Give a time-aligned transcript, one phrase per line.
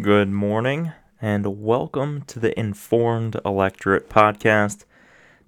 [0.00, 4.86] Good morning, and welcome to the Informed Electorate podcast.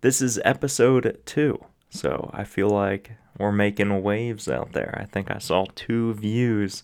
[0.03, 4.99] This is episode two, so I feel like we're making waves out there.
[5.01, 6.83] I think I saw two views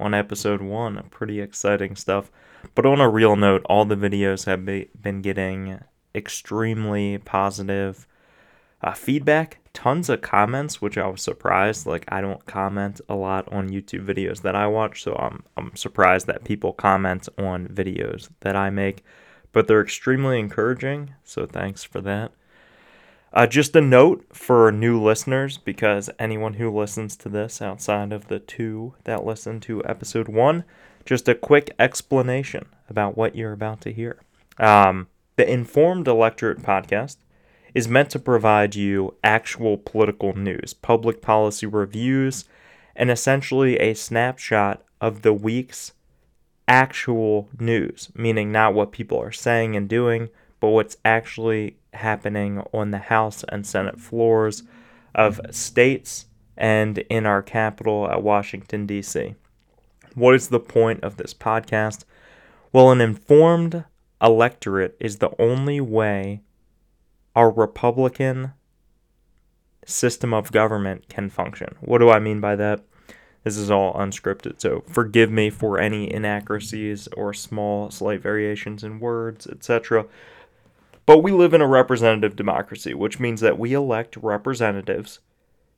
[0.00, 1.02] on episode one.
[1.10, 2.30] Pretty exciting stuff.
[2.74, 5.80] But on a real note, all the videos have be- been getting
[6.14, 8.06] extremely positive
[8.84, 11.86] uh, feedback, tons of comments, which I was surprised.
[11.86, 15.74] Like I don't comment a lot on YouTube videos that I watch, so I'm I'm
[15.74, 19.02] surprised that people comment on videos that I make.
[19.52, 22.32] But they're extremely encouraging, so thanks for that.
[23.32, 28.28] Uh, just a note for new listeners, because anyone who listens to this outside of
[28.28, 30.64] the two that listen to episode one,
[31.06, 34.20] just a quick explanation about what you're about to hear.
[34.58, 37.16] Um, the Informed Electorate podcast
[37.74, 42.44] is meant to provide you actual political news, public policy reviews,
[42.94, 45.92] and essentially a snapshot of the week's
[46.68, 50.28] actual news, meaning not what people are saying and doing,
[50.60, 54.62] but what's actually happening on the House and Senate floors
[55.14, 59.34] of states and in our capital at Washington, D.C.
[60.14, 62.04] What is the point of this podcast?
[62.72, 63.84] Well, an informed
[64.22, 66.40] electorate is the only way
[67.34, 68.52] our Republican
[69.86, 71.74] system of government can function.
[71.80, 72.82] What do I mean by that?
[73.42, 79.00] This is all unscripted, so forgive me for any inaccuracies or small, slight variations in
[79.00, 80.06] words, etc.
[81.04, 85.20] But we live in a representative democracy, which means that we elect representatives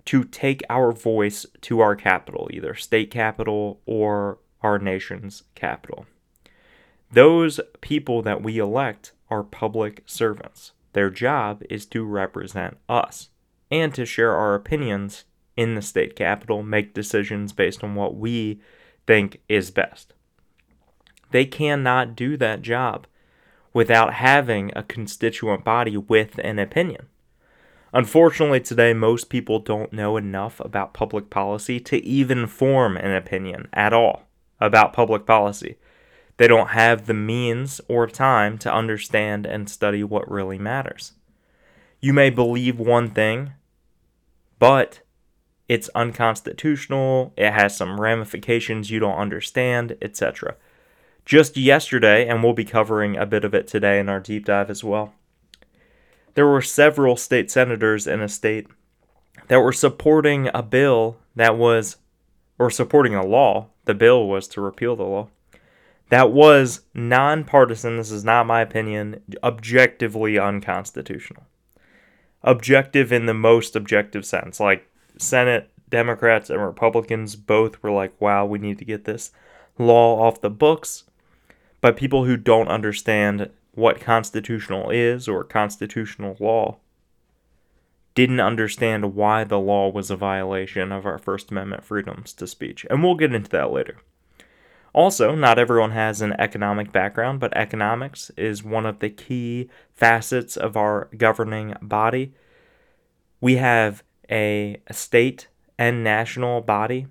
[0.04, 6.06] to take our voice to our capital, either state capital or our nation's capital.
[7.10, 10.70] Those people that we elect are public servants.
[10.96, 13.28] Their job is to represent us
[13.70, 18.62] and to share our opinions in the state capital, make decisions based on what we
[19.06, 20.14] think is best.
[21.32, 23.06] They cannot do that job
[23.74, 27.08] without having a constituent body with an opinion.
[27.92, 33.68] Unfortunately, today, most people don't know enough about public policy to even form an opinion
[33.74, 34.22] at all
[34.62, 35.76] about public policy.
[36.36, 41.12] They don't have the means or time to understand and study what really matters.
[42.00, 43.52] You may believe one thing,
[44.58, 45.00] but
[45.68, 50.56] it's unconstitutional, it has some ramifications you don't understand, etc.
[51.24, 54.70] Just yesterday, and we'll be covering a bit of it today in our deep dive
[54.70, 55.14] as well,
[56.34, 58.68] there were several state senators in a state
[59.48, 61.96] that were supporting a bill that was,
[62.58, 63.68] or supporting a law.
[63.86, 65.30] The bill was to repeal the law
[66.08, 71.44] that was nonpartisan, this is not my opinion, objectively unconstitutional.
[72.42, 74.60] Objective in the most objective sense.
[74.60, 79.30] Like, Senate Democrats and Republicans both were like, wow, we need to get this
[79.78, 81.04] law off the books.
[81.80, 86.78] But people who don't understand what constitutional is or constitutional law
[88.14, 92.86] didn't understand why the law was a violation of our First Amendment freedoms to speech.
[92.88, 93.98] And we'll get into that later.
[94.96, 100.56] Also, not everyone has an economic background, but economics is one of the key facets
[100.56, 102.32] of our governing body.
[103.38, 105.48] We have a state
[105.78, 107.08] and national body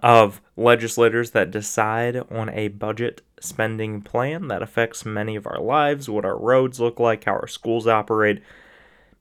[0.00, 6.08] of legislators that decide on a budget spending plan that affects many of our lives,
[6.08, 8.40] what our roads look like, how our schools operate.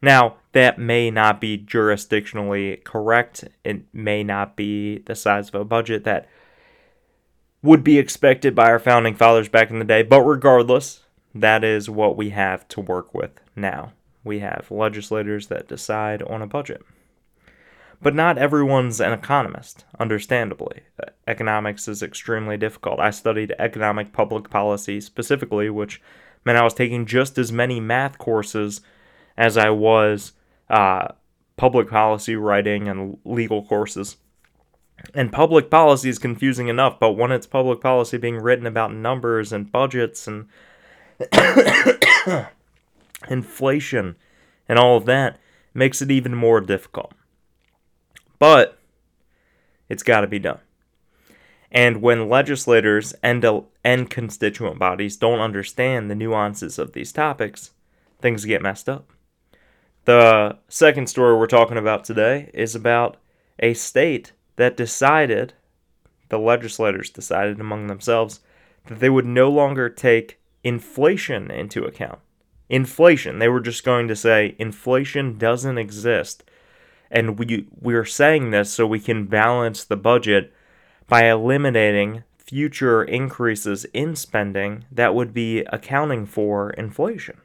[0.03, 3.45] Now, that may not be jurisdictionally correct.
[3.63, 6.29] It may not be the size of a budget that
[7.63, 10.03] would be expected by our founding fathers back in the day.
[10.03, 11.01] But regardless,
[11.33, 13.93] that is what we have to work with now.
[14.23, 16.83] We have legislators that decide on a budget.
[18.01, 20.81] But not everyone's an economist, understandably.
[21.27, 22.99] Economics is extremely difficult.
[22.99, 26.01] I studied economic public policy specifically, which
[26.43, 28.81] meant I was taking just as many math courses
[29.37, 30.33] as I was
[30.69, 31.09] uh,
[31.57, 34.17] public policy writing and legal courses.
[35.13, 39.51] And public policy is confusing enough, but when it's public policy being written about numbers
[39.51, 40.47] and budgets and
[43.29, 44.15] inflation
[44.69, 45.39] and all of that,
[45.73, 47.13] makes it even more difficult.
[48.39, 48.77] But
[49.89, 50.59] it's got to be done.
[51.71, 53.45] And when legislators and,
[53.83, 57.71] and constituent bodies don't understand the nuances of these topics,
[58.19, 59.09] things get messed up.
[60.05, 63.17] The second story we're talking about today is about
[63.59, 65.53] a state that decided,
[66.29, 68.41] the legislators decided among themselves,
[68.87, 72.19] that they would no longer take inflation into account.
[72.69, 73.39] Inflation.
[73.39, 76.43] They were just going to say inflation doesn't exist.
[77.09, 80.53] And we we're saying this so we can balance the budget
[81.07, 87.41] by eliminating future increases in spending that would be accounting for inflation.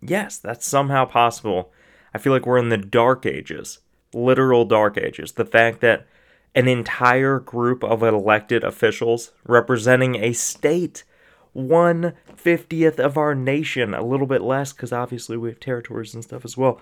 [0.00, 1.72] Yes, that's somehow possible.
[2.14, 3.80] I feel like we're in the dark ages,
[4.16, 5.32] literal dark ages.
[5.32, 6.06] The fact that
[6.54, 11.04] an entire group of elected officials representing a state,
[11.52, 16.24] one fiftieth of our nation, a little bit less because obviously we have territories and
[16.24, 16.80] stuff as well,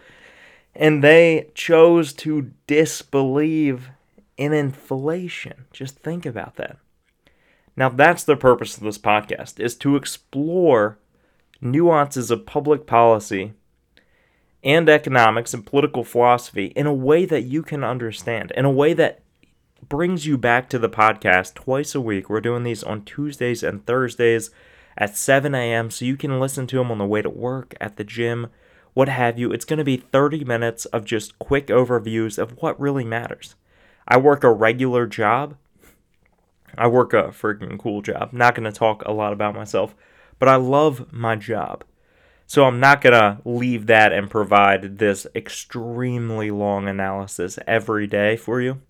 [0.74, 3.90] and they chose to disbelieve
[4.36, 5.64] in inflation.
[5.72, 6.78] Just think about that.
[7.76, 10.98] Now that's the purpose of this podcast is to explore
[11.60, 13.54] nuances of public policy
[14.64, 18.94] and economics and political philosophy in a way that you can understand, in a way
[18.94, 19.20] that
[19.88, 22.30] brings you back to the podcast twice a week.
[22.30, 24.50] We're doing these on Tuesdays and Thursdays
[24.96, 25.90] at 7 a.m.
[25.90, 28.48] so you can listen to them on the way to work, at the gym,
[28.94, 29.52] what have you.
[29.52, 33.56] It's going to be 30 minutes of just quick overviews of what really matters.
[34.06, 35.56] I work a regular job.
[36.78, 38.32] I work a freaking cool job.
[38.32, 39.94] Not going to talk a lot about myself,
[40.38, 41.84] but I love my job.
[42.46, 48.36] So I'm not going to leave that and provide this extremely long analysis every day
[48.36, 48.82] for you.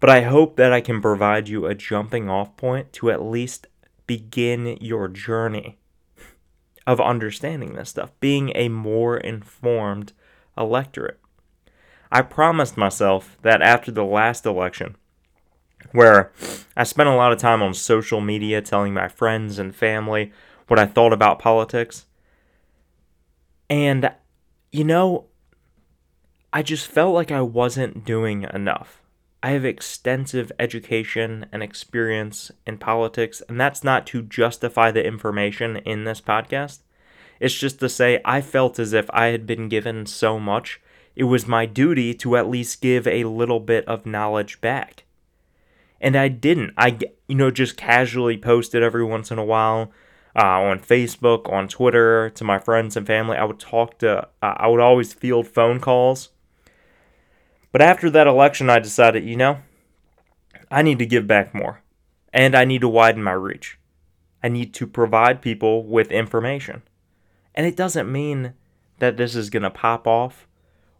[0.00, 3.66] But I hope that I can provide you a jumping off point to at least
[4.06, 5.78] begin your journey
[6.86, 10.12] of understanding this stuff, being a more informed
[10.56, 11.20] electorate.
[12.10, 14.96] I promised myself that after the last election,
[15.92, 16.32] where
[16.76, 20.32] I spent a lot of time on social media telling my friends and family
[20.66, 22.06] what I thought about politics,
[23.70, 24.12] and,
[24.72, 25.26] you know,
[26.52, 29.00] I just felt like I wasn't doing enough.
[29.42, 35.76] I have extensive education and experience in politics, and that's not to justify the information
[35.76, 36.80] in this podcast.
[37.38, 40.80] It's just to say I felt as if I had been given so much,
[41.16, 45.04] it was my duty to at least give a little bit of knowledge back.
[46.00, 46.74] And I didn't.
[46.76, 49.92] I, you know, just casually posted every once in a while
[50.36, 53.36] uh, on Facebook, on Twitter, to my friends and family.
[53.36, 56.30] I would talk to, uh, I would always field phone calls.
[57.72, 59.58] But after that election, I decided, you know,
[60.70, 61.82] I need to give back more.
[62.32, 63.78] And I need to widen my reach.
[64.42, 66.82] I need to provide people with information.
[67.54, 68.54] And it doesn't mean
[68.98, 70.46] that this is going to pop off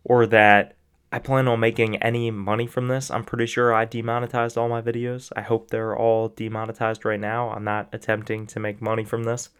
[0.05, 0.77] or that
[1.13, 3.11] I plan on making any money from this.
[3.11, 5.33] I'm pretty sure I demonetized all my videos.
[5.35, 7.51] I hope they're all demonetized right now.
[7.51, 9.51] I'm not attempting to make money from this.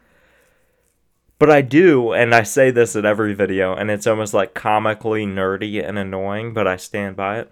[1.39, 5.25] But I do, and I say this at every video, and it's almost like comically
[5.25, 7.51] nerdy and annoying, but I stand by it.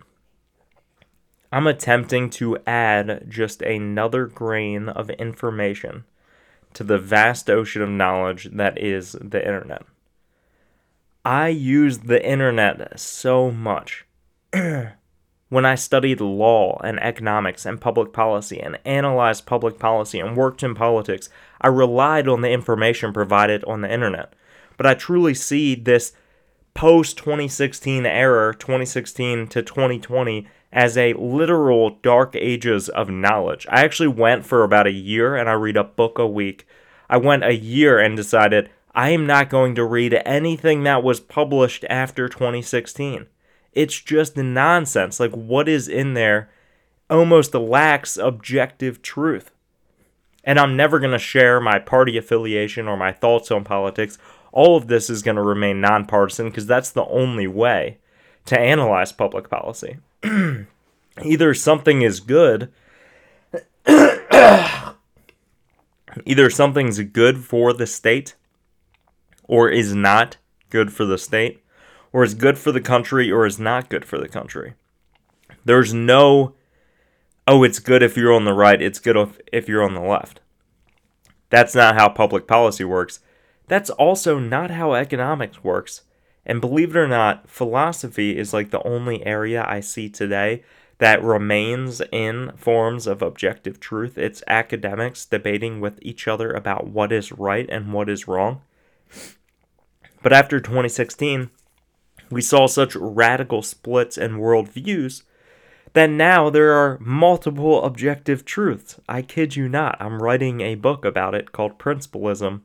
[1.52, 6.06] I'm attempting to add just another grain of information
[6.76, 9.82] to the vast ocean of knowledge that is the internet.
[11.30, 14.04] I used the internet so much.
[14.52, 20.64] when I studied law and economics and public policy and analyzed public policy and worked
[20.64, 21.30] in politics,
[21.62, 24.34] I relied on the information provided on the internet.
[24.76, 26.14] But I truly see this
[26.74, 33.68] post 2016 era, 2016 to 2020, as a literal dark ages of knowledge.
[33.70, 36.66] I actually went for about a year and I read a book a week.
[37.08, 41.20] I went a year and decided I am not going to read anything that was
[41.20, 43.28] published after 2016.
[43.74, 45.20] It's just nonsense.
[45.20, 46.50] Like, what is in there
[47.10, 49.52] almost lacks objective truth.
[50.44, 54.18] And I'm never going to share my party affiliation or my thoughts on politics.
[54.52, 57.98] All of this is going to remain nonpartisan because that's the only way
[58.46, 59.98] to analyze public policy.
[61.24, 62.72] Either something is good,
[66.26, 68.36] either something's good for the state
[69.50, 70.38] or is not
[70.70, 71.62] good for the state,
[72.14, 74.76] or is good for the country or is not good for the country.
[75.66, 76.54] There's no,
[77.48, 80.02] oh, it's good if you're on the right, it's good if, if you're on the
[80.02, 80.40] left.
[81.50, 83.22] That's not how public policy works.
[83.68, 86.04] That's also not how economics works.
[86.46, 90.64] And believe it or not, philosophy is like the only area I see today
[91.00, 94.16] that remains in forms of objective truth.
[94.16, 98.62] It's academics debating with each other about what is right and what is wrong.
[100.22, 101.50] But after 2016,
[102.30, 105.24] we saw such radical splits in worldviews
[105.94, 109.00] that now there are multiple objective truths.
[109.08, 109.98] I kid you not.
[110.00, 112.62] I'm writing a book about it called Principlism.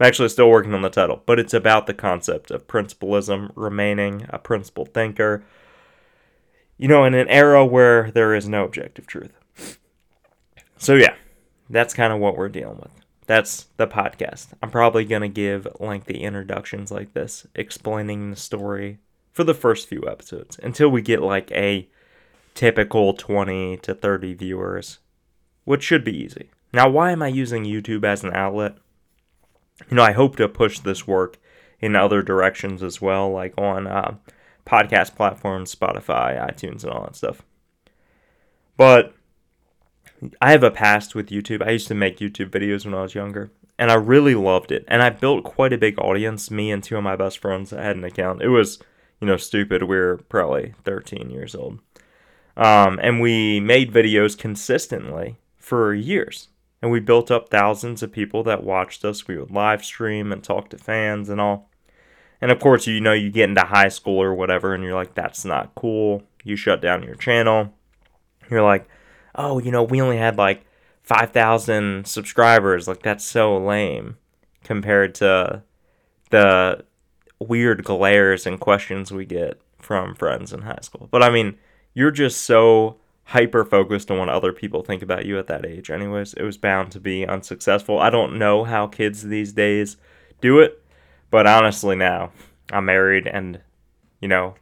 [0.00, 4.26] I'm actually still working on the title, but it's about the concept of principlism, remaining
[4.30, 5.44] a principled thinker,
[6.78, 9.32] you know, in an era where there is no objective truth.
[10.78, 11.14] So, yeah,
[11.68, 13.01] that's kind of what we're dealing with
[13.32, 14.48] that's the podcast.
[14.62, 18.98] I'm probably going to give lengthy introductions like this, explaining the story
[19.32, 21.88] for the first few episodes until we get like a
[22.54, 24.98] typical 20 to 30 viewers
[25.64, 26.50] which should be easy.
[26.72, 28.76] Now, why am I using YouTube as an outlet?
[29.88, 31.38] You know, I hope to push this work
[31.80, 34.16] in other directions as well, like on uh,
[34.66, 37.42] podcast platforms, Spotify, iTunes, and all that stuff.
[38.76, 39.14] But
[40.40, 41.66] I have a past with YouTube.
[41.66, 44.84] I used to make YouTube videos when I was younger, and I really loved it.
[44.88, 46.50] And I built quite a big audience.
[46.50, 48.42] Me and two of my best friends had an account.
[48.42, 48.78] It was,
[49.20, 49.82] you know, stupid.
[49.82, 51.80] We were probably 13 years old.
[52.56, 56.48] Um, and we made videos consistently for years.
[56.82, 59.26] And we built up thousands of people that watched us.
[59.26, 61.70] We would live stream and talk to fans and all.
[62.40, 65.14] And of course, you know, you get into high school or whatever, and you're like,
[65.14, 66.24] that's not cool.
[66.42, 67.72] You shut down your channel.
[68.50, 68.88] You're like,
[69.34, 70.64] oh, you know, we only had like
[71.02, 72.86] 5,000 subscribers.
[72.88, 74.16] Like, that's so lame
[74.64, 75.62] compared to
[76.30, 76.84] the
[77.38, 81.08] weird glares and questions we get from friends in high school.
[81.10, 81.58] But I mean,
[81.94, 85.90] you're just so hyper focused on what other people think about you at that age.
[85.90, 87.98] Anyways, it was bound to be unsuccessful.
[87.98, 89.96] I don't know how kids these days
[90.40, 90.82] do it,
[91.30, 92.32] but honestly, now
[92.72, 93.60] I'm married and,
[94.20, 94.54] you know,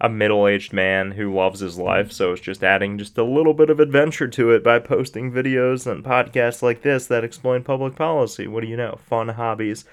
[0.00, 3.54] a middle aged man who loves his life, so it's just adding just a little
[3.54, 7.96] bit of adventure to it by posting videos and podcasts like this that explain public
[7.96, 8.46] policy.
[8.46, 8.98] What do you know?
[9.06, 9.86] Fun hobbies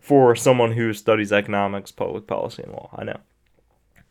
[0.00, 2.90] for someone who studies economics, public policy, and law.
[2.96, 3.18] I know.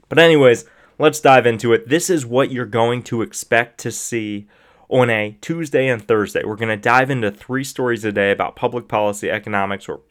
[0.10, 0.65] But, anyways,
[0.98, 1.88] let's dive into it.
[1.88, 4.48] This is what you're going to expect to see
[4.89, 6.43] on a Tuesday and Thursday.
[6.43, 10.01] We're going to dive into three stories a day about public policy, economics, or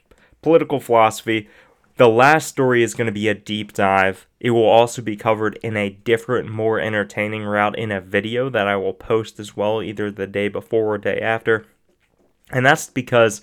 [0.41, 1.49] political philosophy.
[1.99, 4.29] The last story is going to be a deep dive.
[4.39, 8.69] It will also be covered in a different, more entertaining route in a video that
[8.69, 11.67] I will post as well, either the day before or day after.
[12.53, 13.43] And that's because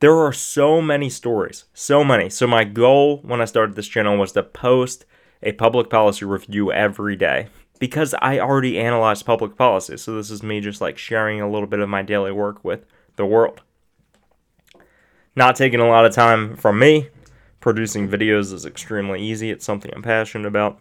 [0.00, 2.28] there are so many stories, so many.
[2.28, 5.04] So, my goal when I started this channel was to post
[5.40, 7.46] a public policy review every day
[7.78, 9.96] because I already analyzed public policy.
[9.96, 12.84] So this is me just like sharing a little bit of my daily work with
[13.14, 13.62] the world.
[15.36, 17.10] Not taking a lot of time from me.
[17.68, 19.50] Producing videos is extremely easy.
[19.50, 20.80] It's something I'm passionate about.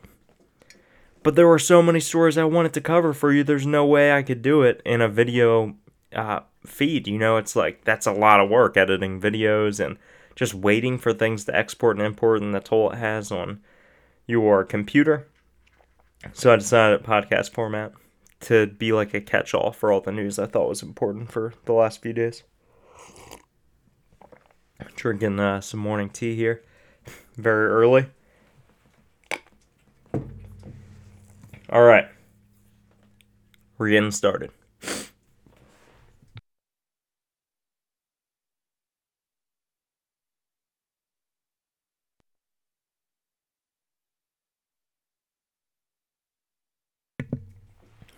[1.21, 3.43] But there were so many stories I wanted to cover for you.
[3.43, 5.75] There's no way I could do it in a video
[6.15, 7.05] uh, feed.
[7.05, 9.97] You know, it's like that's a lot of work editing videos and
[10.37, 13.59] just waiting for things to export and import and the toll it has on
[14.25, 15.27] your computer.
[16.31, 17.91] So I decided a podcast format
[18.39, 21.53] to be like a catch all for all the news I thought was important for
[21.65, 22.43] the last few days.
[24.95, 26.63] Drinking uh, some morning tea here,
[27.37, 28.07] very early.
[31.69, 32.07] All right,
[33.77, 34.51] we're getting started.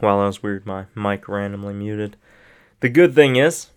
[0.02, 0.66] Wow, that was weird.
[0.66, 2.16] My mic randomly muted.
[2.80, 3.72] The good thing is,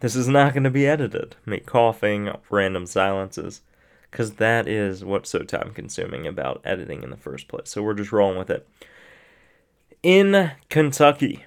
[0.00, 1.36] this is not going to be edited.
[1.46, 3.62] Me coughing, random silences,
[4.10, 7.70] because that is what's so time consuming about editing in the first place.
[7.70, 8.66] So we're just rolling with it.
[10.02, 11.44] In Kentucky,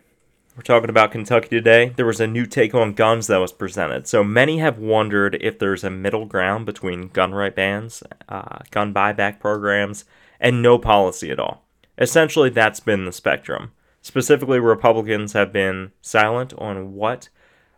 [0.55, 1.93] we're talking about Kentucky today.
[1.95, 4.07] There was a new take on guns that was presented.
[4.07, 8.93] So many have wondered if there's a middle ground between gun right bans, uh, gun
[8.93, 10.05] buyback programs,
[10.39, 11.65] and no policy at all.
[11.97, 13.71] Essentially, that's been the spectrum.
[14.01, 17.29] Specifically, Republicans have been silent on what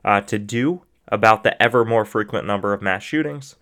[0.03, 3.55] uh, to do about the ever more frequent number of mass shootings.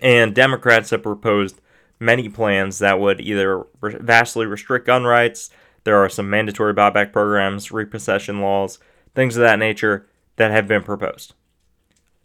[0.00, 1.60] And Democrats have proposed
[1.98, 5.50] many plans that would either vastly restrict gun rights,
[5.84, 8.78] there are some mandatory buyback programs, repossession laws,
[9.14, 10.06] things of that nature
[10.36, 11.34] that have been proposed.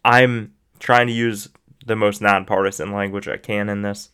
[0.04, 1.48] I'm trying to use
[1.84, 4.10] the most nonpartisan language I can in this.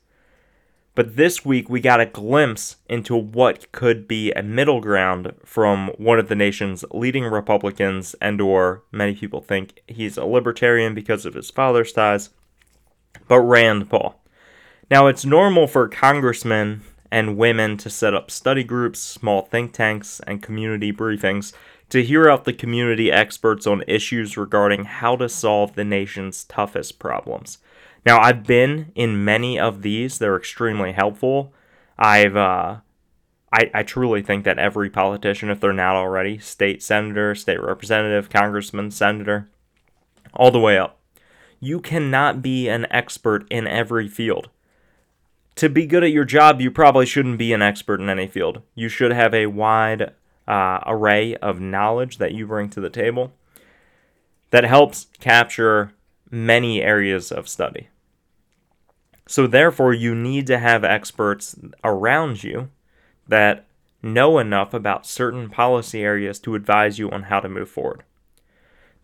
[0.95, 5.89] But this week we got a glimpse into what could be a middle ground from
[5.97, 11.25] one of the nation's leading Republicans and or many people think he's a libertarian because
[11.25, 12.31] of his father's ties,
[13.29, 14.21] but Rand Paul.
[14.91, 20.21] Now it's normal for congressmen and women to set up study groups, small think tanks,
[20.27, 21.53] and community briefings
[21.91, 26.99] to hear out the community experts on issues regarding how to solve the nation's toughest
[26.99, 27.59] problems.
[28.07, 30.19] Now, I've been in many of these.
[30.19, 31.53] They're extremely helpful.
[31.99, 32.79] I've, uh,
[33.53, 38.31] I, I truly think that every politician, if they're not already, state senator, state representative,
[38.31, 39.51] congressman, senator,
[40.33, 40.99] all the way up,
[41.63, 44.51] you cannot be an expert in every field.
[45.55, 48.63] To be good at your job, you probably shouldn't be an expert in any field.
[48.75, 50.13] You should have a wide
[50.49, 53.33] uh, array of knowledge that you bring to the table
[54.51, 55.93] that helps capture
[56.33, 57.91] many areas of study.
[59.29, 61.55] So, therefore, you need to have experts
[61.85, 62.71] around you
[63.29, 63.67] that
[64.03, 68.03] know enough about certain policy areas to advise you on how to move forward.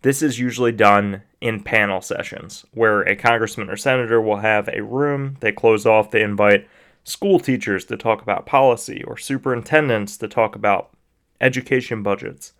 [0.01, 4.83] This is usually done in panel sessions where a congressman or senator will have a
[4.83, 6.67] room, they close off, they invite
[7.03, 10.91] school teachers to talk about policy or superintendents to talk about
[11.41, 12.53] education budgets.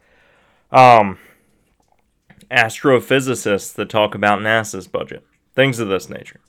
[0.71, 1.17] Um,
[2.51, 6.41] astrophysicists that talk about NASA's budget, things of this nature.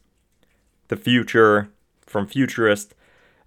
[0.88, 1.70] The future
[2.06, 2.94] from futurist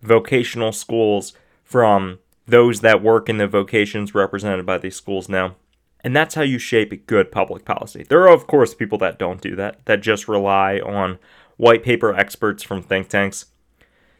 [0.01, 1.33] vocational schools
[1.63, 5.55] from those that work in the vocations represented by these schools now.
[6.03, 8.03] And that's how you shape good public policy.
[8.07, 11.17] There are, of course, people that don't do that, that just rely on
[11.57, 13.45] white paper experts from think tanks.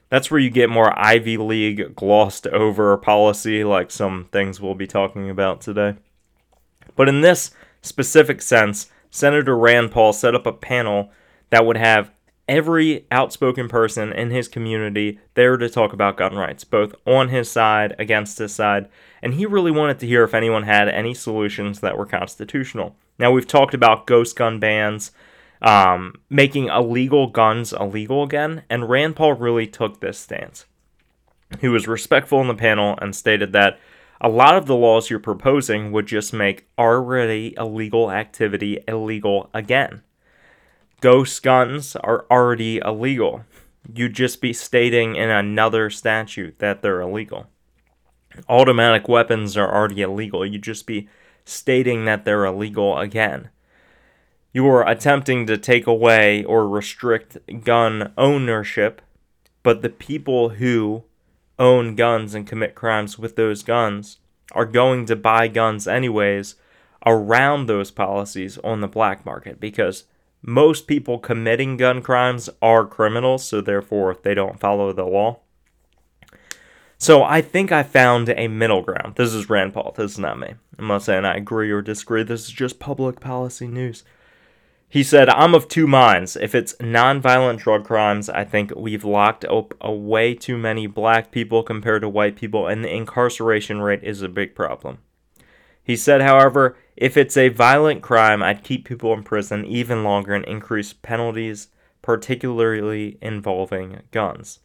[0.09, 4.87] That's where you get more Ivy League glossed over policy, like some things we'll be
[4.87, 5.95] talking about today.
[6.95, 11.11] But in this specific sense, Senator Rand Paul set up a panel
[11.49, 12.11] that would have
[12.47, 17.49] every outspoken person in his community there to talk about gun rights, both on his
[17.49, 18.89] side, against his side,
[19.21, 22.95] and he really wanted to hear if anyone had any solutions that were constitutional.
[23.17, 25.11] Now, we've talked about ghost gun bans,
[25.61, 30.65] um, making illegal guns illegal again, and Rand Paul really took this stance.
[31.61, 33.79] He was respectful in the panel and stated that
[34.19, 40.01] a lot of the laws you're proposing would just make already illegal activity illegal again
[41.03, 43.43] ghost guns are already illegal.
[43.93, 47.47] You'd just be stating in another statute that they're illegal.
[48.47, 50.45] Automatic weapons are already illegal.
[50.45, 51.09] You'd just be
[51.43, 53.49] stating that they're illegal again.
[54.53, 59.01] You are attempting to take away or restrict gun ownership,
[59.61, 61.03] but the people who
[61.59, 64.19] own guns and commit crimes with those guns
[64.53, 66.55] are going to buy guns anyways
[67.05, 70.05] around those policies on the black market because
[70.43, 75.39] most people committing gun crimes are criminals, so therefore they don't follow the law.
[76.97, 79.15] So I think I found a middle ground.
[79.15, 79.93] This is Rand Paul.
[79.95, 80.55] This is not me.
[80.77, 82.23] I'm not saying I agree or disagree.
[82.23, 84.03] This is just public policy news.
[84.87, 86.35] He said, I'm of two minds.
[86.35, 91.31] If it's nonviolent drug crimes, I think we've locked up a way too many black
[91.31, 94.99] people compared to white people, and the incarceration rate is a big problem.
[95.83, 100.33] He said, however, if it's a violent crime, I'd keep people in prison even longer
[100.33, 101.69] and increase penalties,
[102.01, 104.59] particularly involving guns.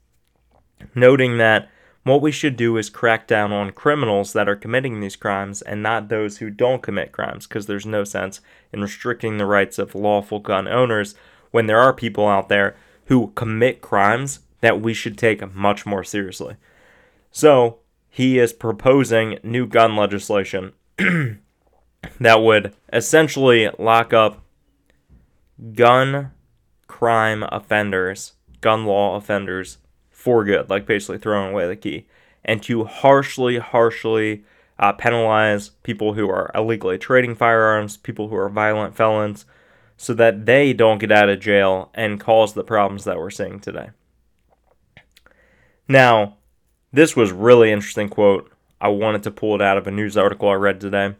[0.94, 1.70] Noting that
[2.04, 5.82] what we should do is crack down on criminals that are committing these crimes and
[5.82, 8.40] not those who don't commit crimes, because there's no sense
[8.72, 11.14] in restricting the rights of lawful gun owners
[11.50, 16.04] when there are people out there who commit crimes that we should take much more
[16.04, 16.56] seriously.
[17.30, 17.78] So,
[18.10, 20.72] he is proposing new gun legislation
[22.20, 24.42] that would essentially lock up
[25.74, 26.32] gun
[26.87, 29.78] crime offenders, gun law offenders
[30.11, 32.06] for good, like basically throwing away the key,
[32.44, 34.44] and to harshly, harshly
[34.78, 39.44] uh, penalize people who are illegally trading firearms, people who are violent felons,
[39.96, 43.58] so that they don't get out of jail and cause the problems that we're seeing
[43.58, 43.90] today.
[45.88, 46.37] Now,
[46.92, 48.52] this was really interesting quote.
[48.80, 51.14] I wanted to pull it out of a news article I read today.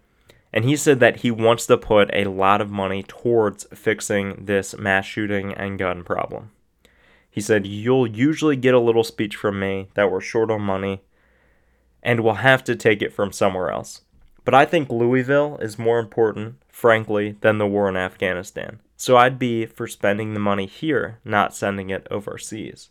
[0.53, 4.77] And he said that he wants to put a lot of money towards fixing this
[4.77, 6.53] mass shooting and gun problem.
[7.31, 11.03] He said, You'll usually get a little speech from me that we're short on money
[12.03, 14.03] and we'll have to take it from somewhere else.
[14.45, 18.81] But I think Louisville is more important, frankly, than the war in Afghanistan.
[18.97, 22.89] So I'd be for spending the money here, not sending it overseas.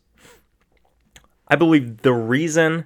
[1.47, 2.85] I believe the reason,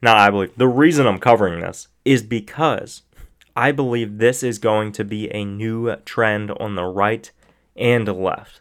[0.00, 3.02] not I believe, the reason I'm covering this is because
[3.56, 7.30] I believe this is going to be a new trend on the right
[7.76, 8.60] and left.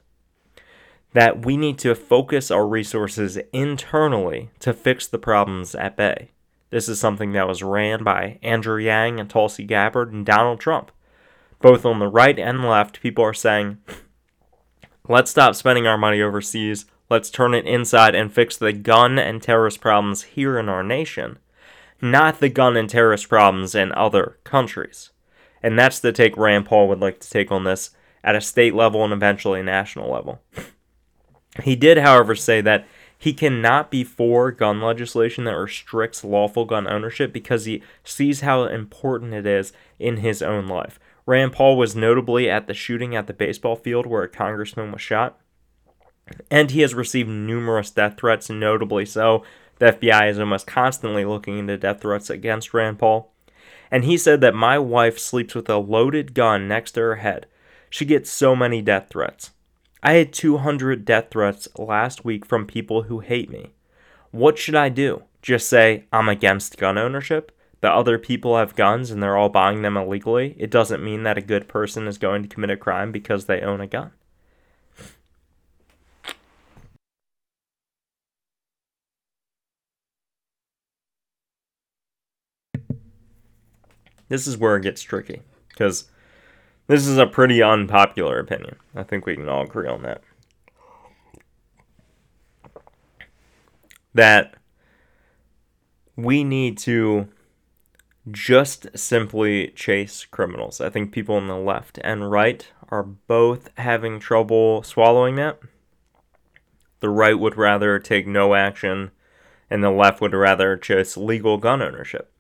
[1.14, 6.32] That we need to focus our resources internally to fix the problems at bay.
[6.70, 10.92] This is something that was ran by Andrew Yang and Tulsi Gabbard and Donald Trump.
[11.60, 13.78] Both on the right and left, people are saying,
[15.08, 19.42] let's stop spending our money overseas, let's turn it inside and fix the gun and
[19.42, 21.38] terrorist problems here in our nation
[22.04, 25.12] not the gun and terrorist problems in other countries.
[25.64, 27.92] And that's the take Rand Paul would like to take on this
[28.24, 30.42] at a state level and eventually a national level.
[31.64, 32.86] He did, however, say that
[33.18, 38.66] he cannot be for gun legislation that restricts lawful gun ownership because he sees how
[38.66, 41.00] important it is in his own life.
[41.26, 45.02] Rand Paul was notably at the shooting at the baseball field where a congressman was
[45.02, 45.40] shot,
[46.52, 49.44] and he has received numerous death threats, notably so
[49.80, 53.32] the FBI is almost constantly looking into death threats against Rand Paul.
[53.92, 57.48] And he said that my wife sleeps with a loaded gun next to her head.
[57.90, 59.52] She gets so many death threats.
[60.02, 63.72] I had 200 death threats last week from people who hate me.
[64.32, 65.24] What should I do?
[65.44, 69.82] just say, I'm against gun ownership, the other people have guns and they're all buying
[69.82, 73.12] them illegally, it doesn't mean that a good person is going to commit a crime
[73.12, 74.12] because they own a gun.
[84.34, 86.10] This is where it gets tricky because
[86.88, 88.78] this is a pretty unpopular opinion.
[88.96, 90.24] I think we can all agree on that.
[94.16, 94.56] That
[96.16, 97.28] we need to
[98.32, 100.82] just simply chase criminals.
[100.82, 105.60] I think people on the left and right are both having trouble swallowing that.
[107.02, 109.12] The right would rather take no action,
[109.70, 112.33] and the left would rather chase legal gun ownership.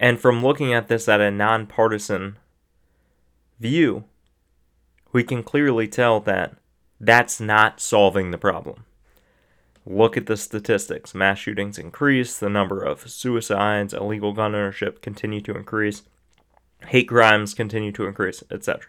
[0.00, 2.38] And from looking at this at a nonpartisan
[3.60, 4.04] view,
[5.12, 6.56] we can clearly tell that
[6.98, 8.86] that's not solving the problem.
[9.84, 11.14] Look at the statistics.
[11.14, 16.02] Mass shootings increase, the number of suicides, illegal gun ownership continue to increase,
[16.86, 18.86] hate crimes continue to increase, etc.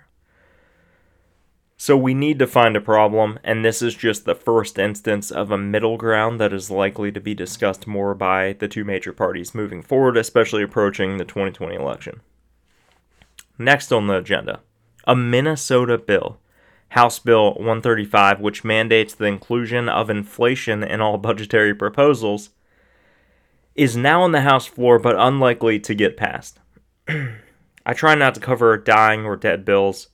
[1.81, 5.49] So we need to find a problem, and this is just the first instance of
[5.49, 9.55] a middle ground that is likely to be discussed more by the two major parties
[9.55, 12.21] moving forward, especially approaching the 2020 election.
[13.57, 14.59] Next on the agenda,
[15.07, 16.37] a Minnesota bill
[16.89, 22.51] House Bill 135, which mandates the inclusion of inflation in all budgetary proposals,
[23.73, 26.59] is now on the House floor but unlikely to get passed.
[27.07, 30.09] I try not to cover dying or dead bills,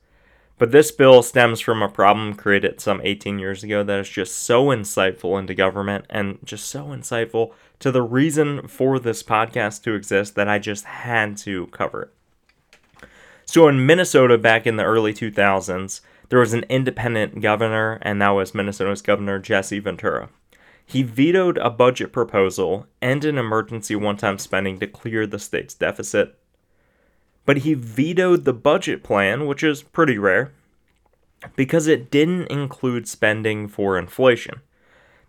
[0.57, 4.35] but this bill stems from a problem created some 18 years ago that is just
[4.35, 9.93] so insightful into government and just so insightful to the reason for this podcast to
[9.93, 13.07] exist that I just had to cover it.
[13.45, 18.31] So, in Minnesota back in the early 2000s, there was an independent governor, and that
[18.31, 20.29] was Minnesota's Governor Jesse Ventura.
[20.85, 25.73] He vetoed a budget proposal and an emergency one time spending to clear the state's
[25.73, 26.36] deficit.
[27.47, 30.51] But he vetoed the budget plan, which is pretty rare,
[31.55, 34.61] because it didn't include spending for inflation.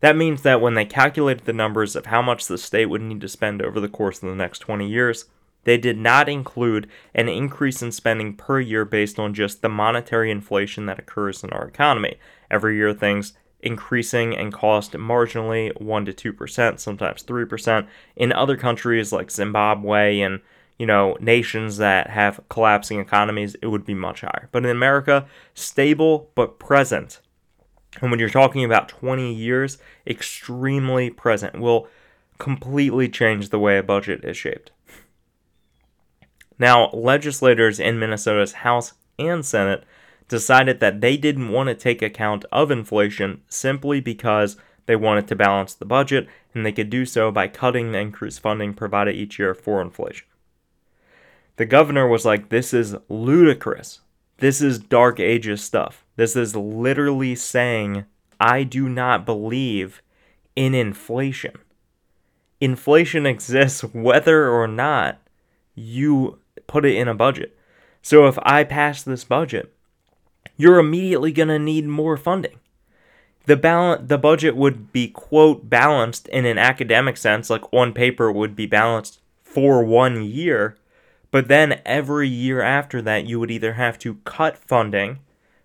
[0.00, 3.20] That means that when they calculated the numbers of how much the state would need
[3.20, 5.26] to spend over the course of the next 20 years,
[5.62, 10.30] they did not include an increase in spending per year based on just the monetary
[10.30, 12.16] inflation that occurs in our economy.
[12.50, 17.86] Every year, things increasing and cost marginally 1 to 2%, sometimes 3%.
[18.16, 20.40] In other countries like Zimbabwe and
[20.78, 24.48] you know, nations that have collapsing economies, it would be much higher.
[24.52, 27.20] But in America, stable but present.
[28.00, 31.88] And when you're talking about 20 years, extremely present will
[32.38, 34.70] completely change the way a budget is shaped.
[36.58, 39.84] Now, legislators in Minnesota's House and Senate
[40.28, 45.36] decided that they didn't want to take account of inflation simply because they wanted to
[45.36, 49.38] balance the budget, and they could do so by cutting the increased funding provided each
[49.38, 50.27] year for inflation.
[51.58, 54.00] The governor was like, This is ludicrous.
[54.38, 56.04] This is Dark Ages stuff.
[56.14, 58.04] This is literally saying,
[58.40, 60.00] I do not believe
[60.54, 61.58] in inflation.
[62.60, 65.18] Inflation exists whether or not
[65.74, 67.58] you put it in a budget.
[68.02, 69.74] So if I pass this budget,
[70.56, 72.60] you're immediately going to need more funding.
[73.46, 78.30] The balance the budget would be quote balanced in an academic sense like on paper
[78.30, 80.76] would be balanced for 1 year,
[81.30, 85.18] but then every year after that you would either have to cut funding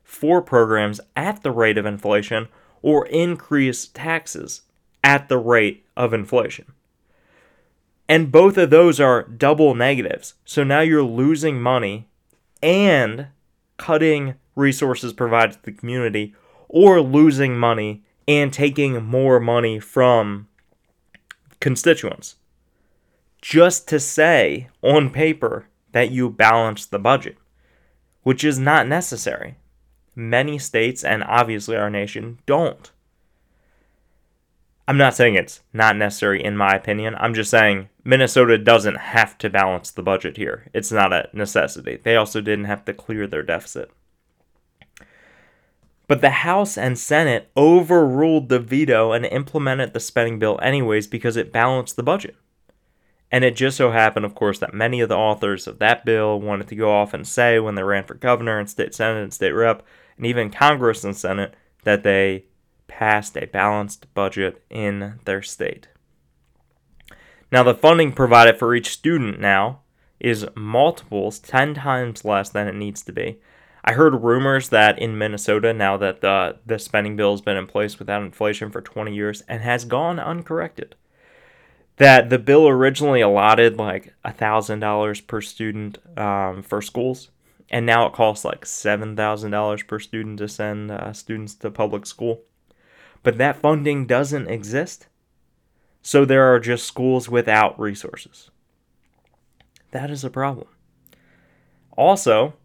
[0.03, 2.47] for programs at the rate of inflation
[2.81, 4.61] or increase taxes
[5.03, 6.73] at the rate of inflation.
[8.09, 10.33] And both of those are double negatives.
[10.45, 12.07] So now you're losing money
[12.61, 13.27] and
[13.77, 16.35] cutting resources provided to the community,
[16.67, 20.47] or losing money and taking more money from
[21.59, 22.35] constituents.
[23.43, 27.37] Just to say on paper that you balance the budget,
[28.21, 29.57] which is not necessary.
[30.15, 32.89] Many states, and obviously our nation, don't.
[34.87, 37.15] I'm not saying it's not necessary in my opinion.
[37.17, 40.69] I'm just saying Minnesota doesn't have to balance the budget here.
[40.73, 41.97] It's not a necessity.
[42.01, 43.91] They also didn't have to clear their deficit.
[46.07, 51.35] But the House and Senate overruled the veto and implemented the spending bill anyways because
[51.35, 52.37] it balanced the budget.
[53.33, 56.39] And it just so happened, of course, that many of the authors of that bill
[56.39, 59.33] wanted to go off and say when they ran for governor and state senate and
[59.33, 59.81] state rep,
[60.17, 62.45] and even Congress and Senate, that they
[62.85, 65.87] passed a balanced budget in their state.
[67.51, 69.79] Now, the funding provided for each student now
[70.19, 73.39] is multiples, 10 times less than it needs to be.
[73.83, 77.65] I heard rumors that in Minnesota, now that the, the spending bill has been in
[77.65, 80.95] place without inflation for 20 years and has gone uncorrected,
[81.97, 87.29] that the bill originally allotted like $1,000 per student um, for schools,
[87.69, 92.41] and now it costs like $7,000 per student to send uh, students to public school.
[93.21, 95.07] But that funding doesn't exist,
[96.01, 98.51] so there are just schools without resources.
[99.91, 100.67] That is a problem.
[101.95, 102.55] Also,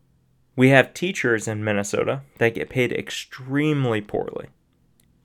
[0.56, 4.48] we have teachers in Minnesota that get paid extremely poorly,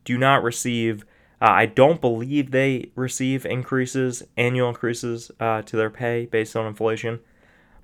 [0.03, 1.05] do not receive
[1.43, 6.65] uh, I don't believe they receive increases, annual increases uh, to their pay based on
[6.65, 7.19] inflation.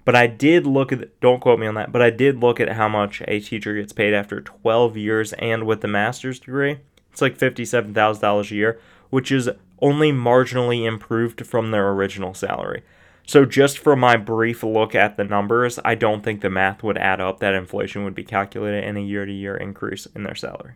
[0.06, 2.72] But I did look at, don't quote me on that, but I did look at
[2.72, 6.78] how much a teacher gets paid after 12 years and with the master's degree.
[7.12, 9.50] It's like $57,000 a year, which is
[9.82, 12.84] only marginally improved from their original salary.
[13.28, 16.98] So, just from my brief look at the numbers, I don't think the math would
[16.98, 20.34] add up that inflation would be calculated in a year to year increase in their
[20.34, 20.74] salary.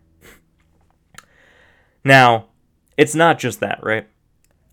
[2.04, 2.50] Now,
[2.98, 4.08] it's not just that, right?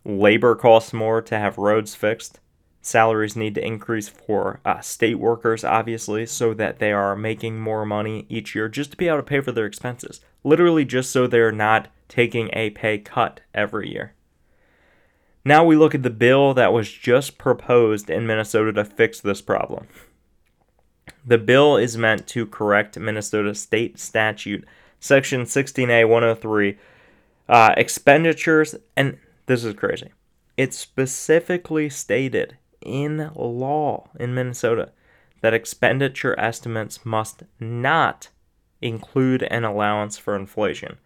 [0.04, 2.40] Labor costs more to have roads fixed.
[2.83, 7.85] Salaries need to increase for uh, state workers, obviously, so that they are making more
[7.85, 10.20] money each year just to be able to pay for their expenses.
[10.44, 14.14] Literally, just so they're not taking a pay cut every year.
[15.44, 19.40] Now we look at the bill that was just proposed in Minnesota to fix this
[19.42, 19.87] problem.
[21.26, 24.66] The bill is meant to correct Minnesota state statute,
[25.00, 26.78] section 16A 103,
[27.50, 30.12] uh, expenditures, and this is crazy.
[30.56, 34.92] It specifically stated in law in Minnesota
[35.40, 38.28] that expenditure estimates must not
[38.80, 40.98] include an allowance for inflation.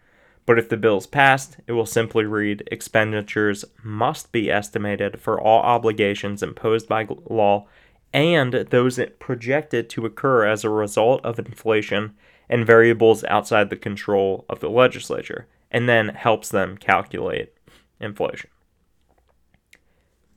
[0.45, 5.41] But if the bill is passed, it will simply read expenditures must be estimated for
[5.41, 7.67] all obligations imposed by law
[8.13, 12.15] and those projected to occur as a result of inflation
[12.51, 17.53] and variables outside the control of the legislature and then helps them calculate
[17.99, 18.49] inflation.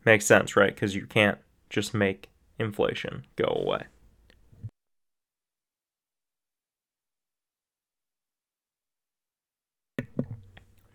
[0.04, 0.74] Makes sense, right?
[0.74, 1.38] Because you can't
[1.70, 3.84] just make inflation go away.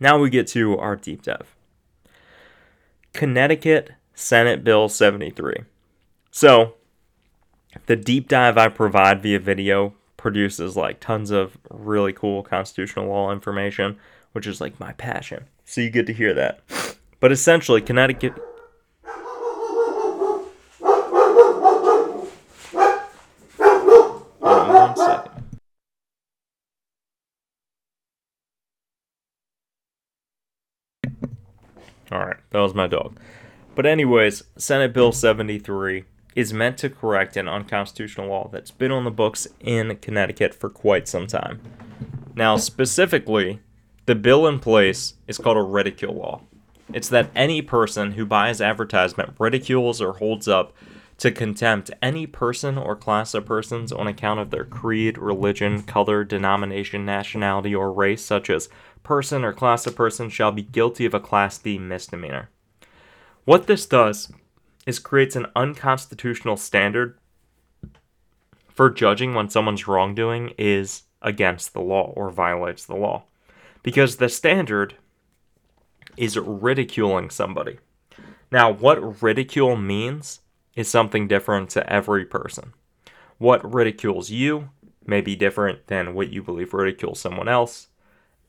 [0.01, 1.55] Now we get to our deep dive.
[3.13, 5.59] Connecticut Senate Bill 73.
[6.33, 6.75] So,
[7.87, 13.31] the deep dive I provide via video produces like tons of really cool constitutional law
[13.31, 13.99] information
[14.33, 15.47] which is like my passion.
[15.64, 16.61] So you get to hear that.
[17.21, 18.35] But essentially, Connecticut.
[32.11, 33.18] Alright, that was my dog.
[33.75, 39.05] But, anyways, Senate Bill 73 is meant to correct an unconstitutional law that's been on
[39.05, 41.61] the books in Connecticut for quite some time.
[42.35, 43.61] Now, specifically,
[44.07, 46.41] the bill in place is called a ridicule law.
[46.93, 50.73] It's that any person who buys advertisement ridicules or holds up
[51.19, 56.25] to contempt any person or class of persons on account of their creed, religion, color,
[56.25, 58.69] denomination, nationality, or race, such as
[59.05, 62.51] person or class of persons, shall be guilty of a Class D misdemeanor.
[63.45, 64.33] What this does
[64.85, 67.17] is creates an unconstitutional standard
[68.69, 73.25] for judging when someone's wrongdoing is against the law or violates the law
[73.83, 74.95] because the standard
[76.16, 77.79] is ridiculing somebody.
[78.51, 80.40] Now, what ridicule means
[80.77, 82.73] is something different to every person.
[83.38, 84.71] What ridicules you
[85.07, 87.88] may be different than what you believe ridicules someone else,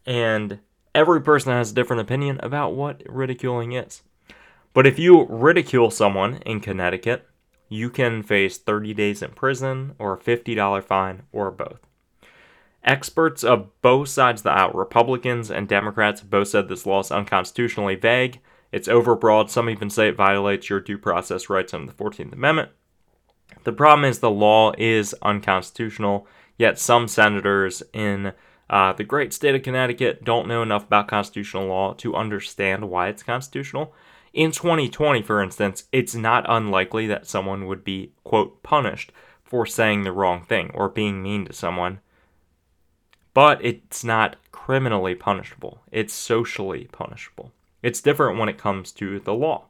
[0.06, 0.60] and
[0.94, 4.04] every person has a different opinion about what ridiculing is.
[4.74, 7.28] But if you ridicule someone in Connecticut,
[7.70, 11.80] you can face 30 days in prison or a $50 fine or both.
[12.84, 17.12] Experts of both sides of the aisle, Republicans and Democrats, both said this law is
[17.12, 18.42] unconstitutionally vague.
[18.74, 19.50] It's overbroad.
[19.50, 22.72] Some even say it violates your due process rights under the 14th Amendment.
[23.64, 28.34] The problem is the law is unconstitutional, yet some senators in
[28.70, 33.08] uh, the great state of Connecticut don't know enough about constitutional law to understand why
[33.08, 33.94] it's constitutional.
[34.34, 39.12] In 2020, for instance, it's not unlikely that someone would be, quote, punished
[39.44, 42.00] for saying the wrong thing or being mean to someone
[43.34, 45.82] but it's not criminally punishable.
[45.92, 47.52] It's socially punishable.
[47.82, 49.66] It's different when it comes to the law.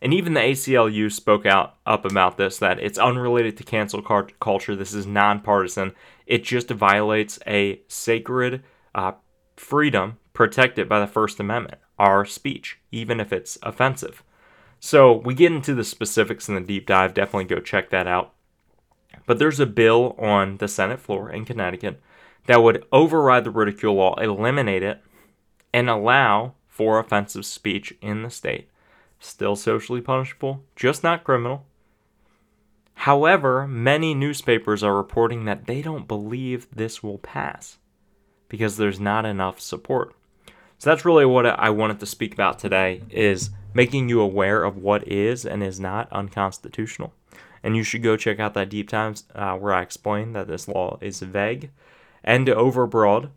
[0.00, 4.74] And even the ACLU spoke out up about this that it's unrelated to cancel culture.
[4.74, 5.94] This is nonpartisan.
[6.26, 8.64] It just violates a sacred
[8.96, 9.12] uh,
[9.56, 14.24] freedom protected by the First Amendment, our speech, even if it's offensive.
[14.80, 17.14] So we get into the specifics in the deep dive.
[17.14, 18.32] Definitely go check that out.
[19.24, 22.02] But there's a bill on the Senate floor in Connecticut
[22.46, 25.02] that would override the ridicule law, eliminate it,
[25.72, 28.68] and allow for offensive speech in the state
[29.22, 31.64] still socially punishable, just not criminal.
[32.94, 37.78] However, many newspapers are reporting that they don't believe this will pass
[38.48, 40.14] because there's not enough support.
[40.78, 44.76] So that's really what I wanted to speak about today is making you aware of
[44.76, 47.14] what is and is not unconstitutional.
[47.62, 50.66] And you should go check out that deep times uh, where I explain that this
[50.66, 51.70] law is vague
[52.24, 53.30] and overbroad,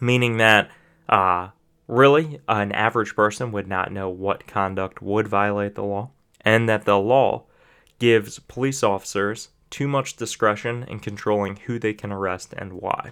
[0.00, 0.70] meaning that
[1.08, 1.48] uh,
[1.86, 6.10] really an average person would not know what conduct would violate the law,
[6.42, 7.44] and that the law
[7.98, 13.10] gives police officers too much discretion in controlling who they can arrest and why,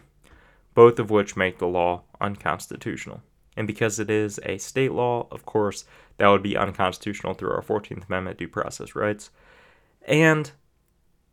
[0.75, 3.23] both of which make the law unconstitutional.
[3.57, 5.85] And because it is a state law, of course,
[6.19, 9.31] that would be unconstitutional through our 14th Amendment due process rights.
[10.07, 10.51] And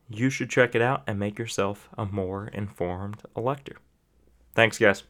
[0.09, 3.77] you should check it out and make yourself a more informed elector.
[4.55, 5.03] Thanks, guys.